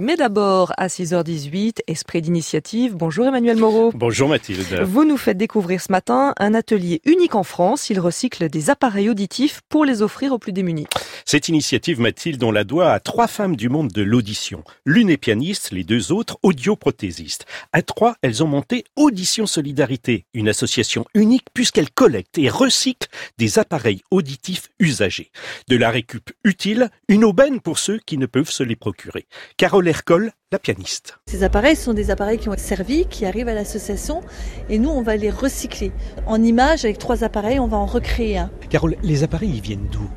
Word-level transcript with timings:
Mais 0.00 0.14
d'abord, 0.14 0.72
à 0.76 0.86
6h18, 0.86 1.80
Esprit 1.88 2.22
d'initiative. 2.22 2.94
Bonjour 2.94 3.26
Emmanuel 3.26 3.56
Moreau. 3.56 3.90
Bonjour 3.92 4.28
Mathilde. 4.28 4.80
Vous 4.84 5.04
nous 5.04 5.16
faites 5.16 5.36
découvrir 5.36 5.80
ce 5.80 5.90
matin 5.90 6.34
un 6.38 6.54
atelier 6.54 7.00
unique 7.04 7.34
en 7.34 7.42
France. 7.42 7.90
Il 7.90 7.98
recycle 7.98 8.48
des 8.48 8.70
appareils 8.70 9.10
auditifs 9.10 9.60
pour 9.68 9.84
les 9.84 10.00
offrir 10.00 10.32
aux 10.32 10.38
plus 10.38 10.52
démunis. 10.52 10.86
Cette 11.24 11.48
initiative, 11.48 11.98
Mathilde, 12.00 12.44
on 12.44 12.52
la 12.52 12.62
doit 12.62 12.92
à 12.92 13.00
trois 13.00 13.26
femmes 13.26 13.56
du 13.56 13.68
monde 13.68 13.90
de 13.90 14.02
l'audition. 14.02 14.62
L'une 14.86 15.10
est 15.10 15.16
pianiste, 15.16 15.72
les 15.72 15.82
deux 15.82 16.12
autres 16.12 16.38
audioprothésistes. 16.44 17.46
À 17.72 17.82
trois, 17.82 18.14
elles 18.22 18.44
ont 18.44 18.46
monté 18.46 18.84
Audition 18.94 19.46
Solidarité, 19.46 20.26
une 20.32 20.48
association 20.48 21.06
unique 21.14 21.46
puisqu'elle 21.52 21.90
collecte 21.90 22.38
et 22.38 22.48
recycle 22.48 23.08
des 23.36 23.58
appareils 23.58 24.02
auditifs 24.12 24.68
usagés. 24.78 25.32
De 25.66 25.76
la 25.76 25.90
récup 25.90 26.30
utile, 26.44 26.88
une 27.08 27.24
aubaine 27.24 27.60
pour 27.60 27.80
ceux 27.80 27.98
qui 27.98 28.16
ne 28.16 28.26
peuvent 28.26 28.48
se 28.48 28.62
les 28.62 28.76
procurer. 28.76 29.26
Carole 29.56 29.87
Ercole, 29.88 30.32
la 30.52 30.58
pianiste. 30.58 31.18
Ces 31.26 31.44
appareils 31.44 31.76
sont 31.76 31.94
des 31.94 32.10
appareils 32.10 32.38
qui 32.38 32.48
ont 32.48 32.54
servi, 32.58 33.06
qui 33.06 33.24
arrivent 33.24 33.48
à 33.48 33.54
l'association, 33.54 34.20
et 34.68 34.78
nous, 34.78 34.90
on 34.90 35.00
va 35.00 35.16
les 35.16 35.30
recycler. 35.30 35.92
En 36.26 36.42
images, 36.42 36.84
avec 36.84 36.98
trois 36.98 37.24
appareils, 37.24 37.58
on 37.58 37.68
va 37.68 37.78
en 37.78 37.86
recréer 37.86 38.38
un. 38.38 38.50
Carole, 38.68 38.96
les 39.02 39.22
appareils, 39.22 39.50
ils 39.50 39.62
viennent 39.62 39.88
d'où? 39.90 40.08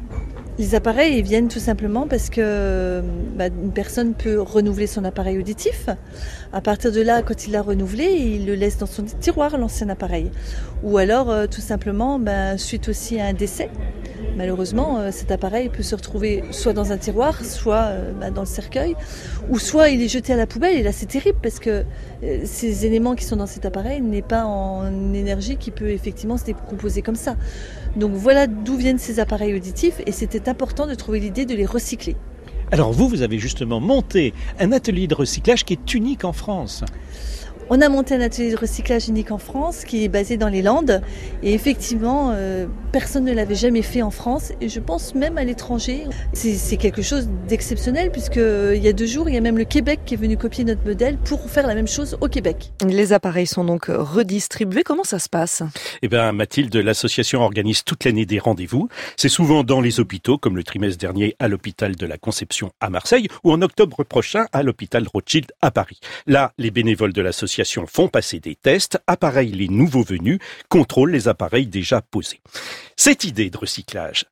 Les 0.59 0.75
appareils 0.75 1.17
ils 1.17 1.23
viennent 1.23 1.47
tout 1.47 1.59
simplement 1.59 2.07
parce 2.07 2.29
que 2.29 3.01
bah, 3.35 3.47
une 3.47 3.71
personne 3.71 4.13
peut 4.13 4.39
renouveler 4.39 4.85
son 4.85 5.05
appareil 5.05 5.39
auditif. 5.39 5.87
À 6.51 6.61
partir 6.61 6.91
de 6.91 7.01
là, 7.01 7.21
quand 7.23 7.47
il 7.47 7.51
l'a 7.51 7.61
renouvelé, 7.61 8.03
il 8.03 8.45
le 8.45 8.53
laisse 8.55 8.77
dans 8.77 8.85
son 8.85 9.03
tiroir, 9.03 9.57
l'ancien 9.57 9.89
appareil. 9.89 10.29
Ou 10.83 10.97
alors, 10.97 11.31
euh, 11.31 11.47
tout 11.47 11.61
simplement, 11.61 12.19
bah, 12.19 12.57
suite 12.57 12.89
aussi 12.89 13.19
à 13.19 13.27
un 13.27 13.33
décès, 13.33 13.69
malheureusement, 14.37 14.99
euh, 14.99 15.09
cet 15.11 15.31
appareil 15.31 15.69
peut 15.69 15.83
se 15.83 15.95
retrouver 15.95 16.43
soit 16.51 16.73
dans 16.73 16.91
un 16.91 16.97
tiroir, 16.97 17.43
soit 17.43 17.85
euh, 17.89 18.11
bah, 18.13 18.31
dans 18.31 18.41
le 18.41 18.47
cercueil, 18.47 18.95
ou 19.49 19.59
soit 19.59 19.89
il 19.89 20.01
est 20.01 20.07
jeté 20.07 20.33
à 20.33 20.35
la 20.35 20.47
poubelle. 20.47 20.77
Et 20.77 20.83
là, 20.83 20.91
c'est 20.91 21.05
terrible 21.05 21.39
parce 21.41 21.59
que 21.59 21.83
ces 22.43 22.85
éléments 22.85 23.15
qui 23.15 23.25
sont 23.25 23.35
dans 23.35 23.47
cet 23.47 23.65
appareil 23.65 24.01
n'est 24.01 24.21
pas 24.21 24.45
en 24.45 25.13
énergie 25.13 25.57
qui 25.57 25.71
peut 25.71 25.89
effectivement 25.89 26.37
se 26.37 26.45
décomposer 26.45 27.01
comme 27.01 27.15
ça. 27.15 27.35
Donc 27.95 28.11
voilà 28.13 28.47
d'où 28.47 28.75
viennent 28.77 28.99
ces 28.99 29.19
appareils 29.19 29.53
auditifs 29.55 30.01
et 30.05 30.11
c'était 30.11 30.47
important 30.47 30.87
de 30.87 30.95
trouver 30.95 31.19
l'idée 31.19 31.45
de 31.45 31.55
les 31.55 31.65
recycler. 31.65 32.15
Alors 32.71 32.93
vous, 32.93 33.09
vous 33.09 33.21
avez 33.21 33.37
justement 33.37 33.81
monté 33.81 34.33
un 34.59 34.71
atelier 34.71 35.07
de 35.07 35.15
recyclage 35.15 35.65
qui 35.65 35.73
est 35.73 35.93
unique 35.93 36.23
en 36.23 36.31
France. 36.31 36.85
On 37.73 37.79
a 37.79 37.87
monté 37.87 38.13
un 38.15 38.19
atelier 38.19 38.51
de 38.51 38.57
recyclage 38.57 39.07
unique 39.07 39.31
en 39.31 39.37
France 39.37 39.85
qui 39.85 40.03
est 40.03 40.09
basé 40.09 40.35
dans 40.35 40.49
les 40.49 40.61
Landes. 40.61 41.01
Et 41.41 41.53
effectivement, 41.53 42.33
euh, 42.33 42.65
personne 42.91 43.23
ne 43.23 43.31
l'avait 43.31 43.55
jamais 43.55 43.81
fait 43.81 44.01
en 44.01 44.11
France 44.11 44.51
et 44.59 44.67
je 44.67 44.81
pense 44.81 45.15
même 45.15 45.37
à 45.37 45.45
l'étranger. 45.45 46.03
C'est 46.33 46.75
quelque 46.75 47.01
chose 47.01 47.29
d'exceptionnel 47.47 48.11
puisque 48.11 48.35
euh, 48.35 48.73
il 48.75 48.83
y 48.83 48.89
a 48.89 48.91
deux 48.91 49.05
jours, 49.05 49.29
il 49.29 49.35
y 49.35 49.37
a 49.37 49.41
même 49.41 49.57
le 49.57 49.63
Québec 49.63 50.01
qui 50.05 50.15
est 50.15 50.17
venu 50.17 50.35
copier 50.35 50.65
notre 50.65 50.85
modèle 50.85 51.15
pour 51.17 51.49
faire 51.49 51.65
la 51.65 51.73
même 51.73 51.87
chose 51.87 52.17
au 52.19 52.27
Québec. 52.27 52.73
Les 52.85 53.13
appareils 53.13 53.47
sont 53.47 53.63
donc 53.63 53.85
redistribués. 53.87 54.83
Comment 54.83 55.05
ça 55.05 55.17
se 55.17 55.29
passe? 55.29 55.63
Eh 56.01 56.09
bien, 56.09 56.33
Mathilde, 56.33 56.75
l'association 56.75 57.39
organise 57.39 57.85
toute 57.85 58.03
l'année 58.03 58.25
des 58.25 58.39
rendez-vous. 58.39 58.89
C'est 59.15 59.29
souvent 59.29 59.63
dans 59.63 59.79
les 59.79 60.01
hôpitaux, 60.01 60.37
comme 60.37 60.57
le 60.57 60.65
trimestre 60.65 60.99
dernier 60.99 61.37
à 61.39 61.47
l'hôpital 61.47 61.95
de 61.95 62.05
la 62.05 62.17
Conception 62.17 62.73
à 62.81 62.89
Marseille 62.89 63.29
ou 63.45 63.53
en 63.53 63.61
octobre 63.61 64.03
prochain 64.03 64.47
à 64.51 64.61
l'hôpital 64.61 65.07
Rothschild 65.07 65.53
à 65.61 65.71
Paris. 65.71 66.01
Là, 66.27 66.51
les 66.57 66.69
bénévoles 66.69 67.13
de 67.13 67.21
l'association 67.21 67.60
font 67.87 68.07
passer 68.07 68.39
des 68.39 68.55
tests, 68.55 68.99
appareillent 69.07 69.51
les 69.51 69.67
nouveaux 69.67 70.03
venus, 70.03 70.39
contrôlent 70.69 71.11
les 71.11 71.27
appareils 71.27 71.67
déjà 71.67 72.01
posés. 72.01 72.41
Cette 72.95 73.23
idée 73.23 73.49
de 73.49 73.57
recyclage 73.57 74.25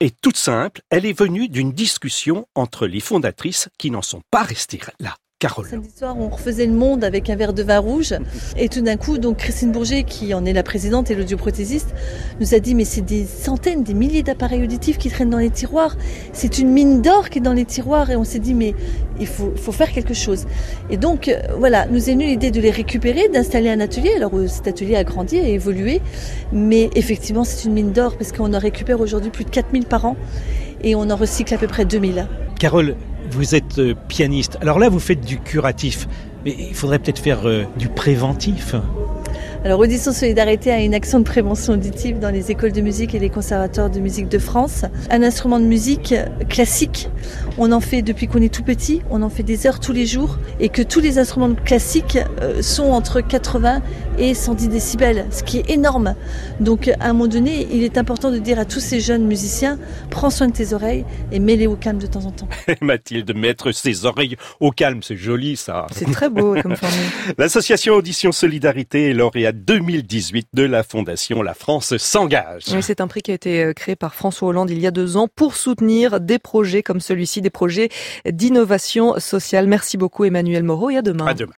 est 0.00 0.20
toute 0.20 0.36
simple, 0.36 0.82
elle 0.90 1.06
est 1.06 1.18
venue 1.18 1.48
d'une 1.48 1.72
discussion 1.72 2.46
entre 2.54 2.86
les 2.86 3.00
fondatrices 3.00 3.68
qui 3.78 3.90
n'en 3.90 4.02
sont 4.02 4.22
pas 4.30 4.42
restées 4.42 4.80
là. 5.00 5.16
Carole. 5.44 5.66
Samedi 5.68 5.90
soir, 5.94 6.16
on 6.18 6.30
refaisait 6.30 6.64
le 6.64 6.72
monde 6.72 7.04
avec 7.04 7.28
un 7.28 7.36
verre 7.36 7.52
de 7.52 7.62
vin 7.62 7.78
rouge. 7.78 8.14
Et 8.56 8.70
tout 8.70 8.80
d'un 8.80 8.96
coup, 8.96 9.18
donc 9.18 9.36
Christine 9.36 9.72
Bourget, 9.72 10.04
qui 10.04 10.32
en 10.32 10.46
est 10.46 10.54
la 10.54 10.62
présidente 10.62 11.10
et 11.10 11.14
l'audioprothésiste, 11.14 11.94
nous 12.40 12.54
a 12.54 12.60
dit 12.60 12.74
Mais 12.74 12.86
c'est 12.86 13.02
des 13.02 13.26
centaines, 13.26 13.82
des 13.82 13.92
milliers 13.92 14.22
d'appareils 14.22 14.62
auditifs 14.62 14.96
qui 14.96 15.10
traînent 15.10 15.28
dans 15.28 15.36
les 15.36 15.50
tiroirs. 15.50 15.98
C'est 16.32 16.56
une 16.56 16.70
mine 16.70 17.02
d'or 17.02 17.28
qui 17.28 17.40
est 17.40 17.42
dans 17.42 17.52
les 17.52 17.66
tiroirs. 17.66 18.10
Et 18.10 18.16
on 18.16 18.24
s'est 18.24 18.38
dit 18.38 18.54
Mais 18.54 18.74
il 19.20 19.26
faut, 19.26 19.52
faut, 19.54 19.70
faire 19.70 19.92
quelque 19.92 20.14
chose. 20.14 20.46
Et 20.88 20.96
donc, 20.96 21.28
euh, 21.28 21.42
voilà, 21.58 21.84
nous 21.88 22.08
est 22.08 22.14
venue 22.14 22.24
l'idée 22.24 22.50
de 22.50 22.62
les 22.62 22.70
récupérer, 22.70 23.28
d'installer 23.28 23.68
un 23.68 23.80
atelier. 23.80 24.14
Alors, 24.16 24.34
euh, 24.34 24.48
cet 24.48 24.66
atelier 24.66 24.96
a 24.96 25.04
grandi, 25.04 25.38
a 25.38 25.46
évolué. 25.46 26.00
Mais 26.52 26.88
effectivement, 26.94 27.44
c'est 27.44 27.66
une 27.66 27.74
mine 27.74 27.92
d'or 27.92 28.16
parce 28.16 28.32
qu'on 28.32 28.54
en 28.54 28.58
récupère 28.58 28.98
aujourd'hui 28.98 29.30
plus 29.30 29.44
de 29.44 29.50
4000 29.50 29.84
par 29.84 30.06
an 30.06 30.16
et 30.82 30.94
on 30.94 31.10
en 31.10 31.16
recycle 31.16 31.52
à 31.52 31.58
peu 31.58 31.66
près 31.66 31.84
2000. 31.84 32.28
Carole, 32.58 32.96
vous 33.34 33.54
êtes 33.54 33.78
euh, 33.78 33.94
pianiste. 34.08 34.56
Alors 34.60 34.78
là, 34.78 34.88
vous 34.88 35.00
faites 35.00 35.20
du 35.20 35.38
curatif, 35.38 36.08
mais 36.44 36.54
il 36.58 36.74
faudrait 36.74 36.98
peut-être 36.98 37.18
faire 37.18 37.48
euh, 37.48 37.64
du 37.76 37.88
préventif. 37.88 38.74
Alors 39.64 39.80
Audition 39.80 40.12
Solidarité 40.12 40.70
a 40.70 40.80
une 40.80 40.92
action 40.92 41.20
de 41.20 41.24
prévention 41.24 41.72
auditive 41.72 42.18
dans 42.18 42.28
les 42.28 42.50
écoles 42.50 42.72
de 42.72 42.82
musique 42.82 43.14
et 43.14 43.18
les 43.18 43.30
conservatoires 43.30 43.88
de 43.88 43.98
musique 43.98 44.28
de 44.28 44.38
France. 44.38 44.84
Un 45.08 45.22
instrument 45.22 45.58
de 45.58 45.64
musique 45.64 46.14
classique, 46.50 47.08
on 47.56 47.72
en 47.72 47.80
fait 47.80 48.02
depuis 48.02 48.26
qu'on 48.26 48.42
est 48.42 48.52
tout 48.52 48.62
petit, 48.62 49.00
on 49.08 49.22
en 49.22 49.30
fait 49.30 49.42
des 49.42 49.66
heures 49.66 49.80
tous 49.80 49.92
les 49.92 50.04
jours 50.04 50.38
et 50.60 50.68
que 50.68 50.82
tous 50.82 51.00
les 51.00 51.18
instruments 51.18 51.54
classiques 51.54 52.18
euh, 52.42 52.60
sont 52.60 52.90
entre 52.90 53.22
80 53.22 53.80
et 54.18 54.34
110 54.34 54.68
décibels, 54.68 55.24
ce 55.30 55.42
qui 55.42 55.60
est 55.60 55.70
énorme. 55.70 56.14
Donc 56.60 56.88
à 56.88 57.08
un 57.08 57.14
moment 57.14 57.26
donné, 57.26 57.66
il 57.72 57.84
est 57.84 57.96
important 57.96 58.30
de 58.30 58.36
dire 58.36 58.58
à 58.58 58.66
tous 58.66 58.80
ces 58.80 59.00
jeunes 59.00 59.24
musiciens, 59.24 59.78
prends 60.10 60.28
soin 60.28 60.48
de 60.48 60.52
tes 60.52 60.74
oreilles 60.74 61.06
et 61.32 61.38
mets-les 61.38 61.68
au 61.68 61.76
calme 61.76 61.98
de 61.98 62.06
temps 62.06 62.26
en 62.26 62.32
temps. 62.32 62.48
Mathilde, 62.82 63.34
mettre 63.34 63.72
ses 63.72 64.04
oreilles 64.04 64.36
au 64.60 64.72
calme, 64.72 65.02
c'est 65.02 65.16
joli 65.16 65.56
ça. 65.56 65.86
C'est 65.90 66.10
très 66.10 66.28
beau 66.28 66.54
comme 66.60 66.76
formule. 66.76 66.98
L'association 67.38 67.94
Audition 67.94 68.30
Solidarité 68.30 69.08
est 69.08 69.14
lauréate 69.14 69.53
2018 69.54 70.48
de 70.52 70.64
la 70.64 70.82
Fondation 70.82 71.42
La 71.42 71.54
France 71.54 71.96
s'engage. 71.96 72.64
Oui, 72.72 72.82
c'est 72.82 73.00
un 73.00 73.06
prix 73.06 73.22
qui 73.22 73.30
a 73.30 73.34
été 73.34 73.62
euh, 73.62 73.72
créé 73.72 73.96
par 73.96 74.14
François 74.14 74.48
Hollande 74.48 74.70
il 74.70 74.80
y 74.80 74.86
a 74.86 74.90
deux 74.90 75.16
ans 75.16 75.28
pour 75.28 75.54
soutenir 75.54 76.20
des 76.20 76.38
projets 76.38 76.82
comme 76.82 77.00
celui-ci, 77.00 77.40
des 77.40 77.50
projets 77.50 77.88
d'innovation 78.26 79.18
sociale. 79.18 79.68
Merci 79.68 79.96
beaucoup 79.96 80.24
Emmanuel 80.24 80.64
Moreau 80.64 80.90
et 80.90 80.96
à 80.96 81.02
demain. 81.02 81.26
À 81.26 81.34
demain. 81.34 81.52